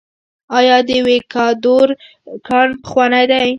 آیا 0.57 0.77
د 0.87 0.89
ویکادور 1.07 1.87
کان 2.47 2.67
پخوانی 2.83 3.25
دی؟ 3.31 3.47